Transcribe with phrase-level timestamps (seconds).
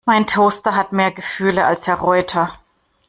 [0.07, 2.57] Mein Toaster hat mehr Gefühle als Herr Reuter!